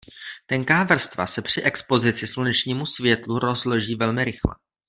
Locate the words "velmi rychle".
3.95-4.55